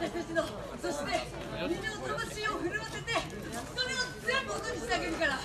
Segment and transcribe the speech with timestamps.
[0.00, 0.44] 私たちの
[0.80, 1.10] そして
[1.68, 5.38] みんなの魂を震わせてそれを全部音にしてあげるから。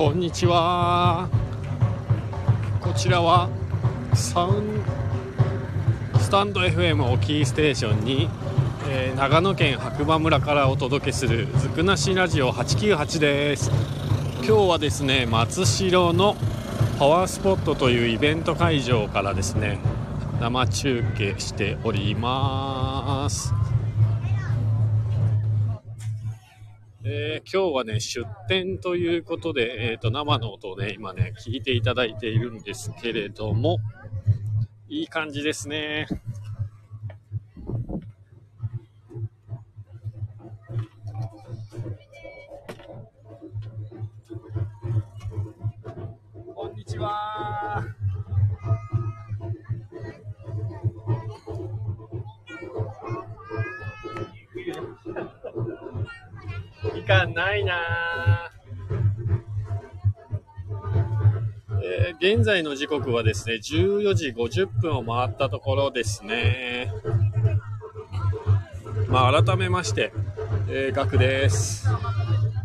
[0.00, 1.28] こんにちは。
[2.80, 3.50] こちらは
[4.14, 4.82] サウン
[6.18, 8.30] スタンド FM をキーステーションに、
[8.88, 13.70] えー長野県白馬村からお届けするずくなしラジオ898です。
[14.36, 16.34] 今日はですね松代の
[16.98, 19.80] パワースポットというイベント会場からですね
[20.40, 23.52] 生中継しております。
[27.02, 33.78] えー今日はね、出店ということで、えっ、と、生の音をね、今ね、聞いていただいているんですけれども、
[34.86, 36.06] いい感じですね。
[57.10, 58.52] みかないな
[61.82, 66.92] えー現在の時刻はですね、14時50分を回ったところですね。
[69.08, 70.12] まあ、改めまして、
[70.68, 71.88] えー、ガクです。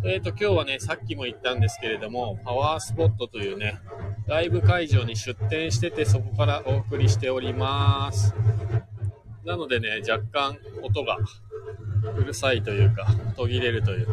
[0.04, 3.80] えっ、と、今日はね、さっきも言ったんですけれども、パワースポットというね、
[4.28, 8.36] ライブ会場に出店してて、そこからお送りしております。
[9.44, 11.18] なのでね、若干音が
[12.14, 14.08] うるさいというか、途切れるという。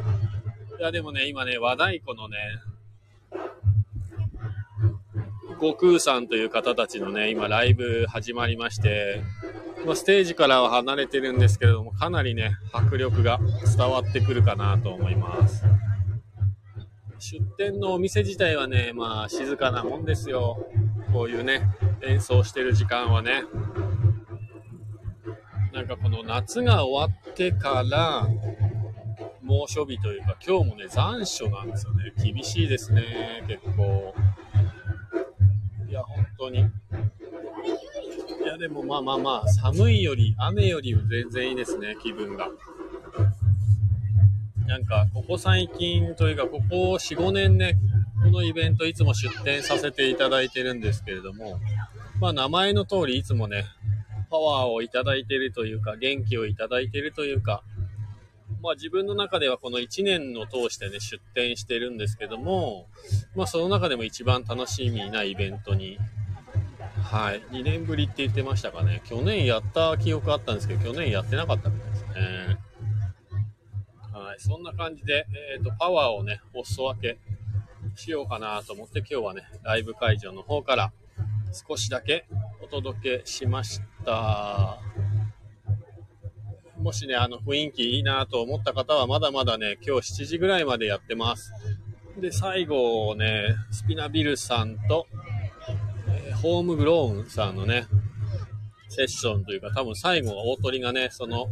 [0.83, 2.37] いや、でもね、今ね、和太鼓のね、
[5.61, 9.23] 悟空さんという方たちのね、今ライブ始まりまして、
[9.87, 13.39] まステージからは離れてるんですけれども、かなりね、迫力が
[13.77, 15.65] 伝わってくるかなと思います。
[17.21, 20.67] 出店のお店自体はね、まあ静かなもんですよ。
[21.13, 21.63] こういうね、
[22.03, 23.45] 演奏してる時間はね。
[25.73, 28.27] なんかこの夏が終わってから、
[29.43, 32.13] 猛暑日というか、今日もね、残暑なんですよね。
[32.23, 34.15] 厳しいですね、結構。
[35.89, 36.61] いや、本当に。
[36.61, 36.63] い
[38.47, 42.51] や、でもまあまあまあ、寒いより、雨より全然いいですね、気分が。
[44.67, 47.77] なんか、ここ最近というか、ここ4、5年ね、
[48.23, 51.59] このイベントいつも出店させていただいてるんですけれども、
[52.21, 53.65] まあ名前の通りいつもね、
[54.31, 57.65] パワーをいただいているというか、元気をいただいているというか、
[58.63, 62.87] まあ自分の中ではこの1年の通してね、出店してるんですけども、
[63.35, 65.99] まあその中でも一番楽しみなイベントに、
[67.03, 69.03] はい、2年ぶりって言ってましたかね。
[69.05, 72.59] 去年やった記憶あったんですけど、去年やってなかったみたいですね。
[74.13, 75.27] はい、そんな感じで、
[75.57, 77.19] えっ、と、パワーをね、お裾分け
[77.97, 80.93] しようかなと思って、今日はね、ライブ会場の方から
[81.53, 82.27] 少しだけ
[82.63, 84.79] お届けしました。
[86.83, 91.53] もしね、あの雰囲気いいなと思った方は、まだまだね、今日7時ぐらいまでやってます。
[92.21, 95.07] で、最後ね、スピナビルさんと、
[96.09, 97.87] えーホームグローンさんのね、
[98.89, 101.47] セッションというか、多分最後は大鳥がね、その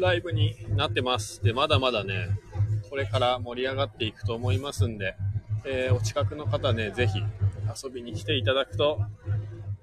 [0.00, 1.42] ライブになってます。
[1.42, 2.28] で、まだまだね、
[2.88, 5.16] これから盛り上がっていくと思いますんで、
[5.66, 7.18] えー、お近くの方ね、ぜひ
[7.84, 9.00] 遊びに来ていただくと、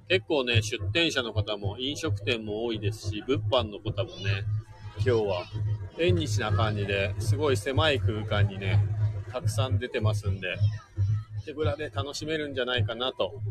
[0.07, 4.44] 結構ね、出店者の方も飲食店も多いですし、物販の方もね、
[5.01, 5.46] 今日は
[5.98, 8.86] 縁日な感じですごい狭い空間にね、
[9.31, 10.57] たくさん出てますんで、
[11.46, 13.42] 手ぶらで楽しめるんじゃないかなと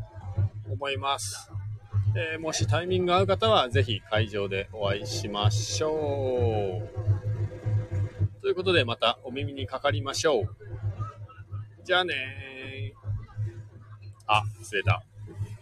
[0.71, 1.50] 思います。
[2.15, 8.43] え、もしタイミング合う方は、ぜひ会場でお会いしましょう。
[8.43, 10.45] ということで、またお耳にかかりましょう。
[11.85, 13.09] じゃあねー。
[14.27, 15.03] あ、忘れた。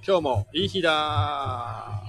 [0.05, 2.06] 今日もいい日だ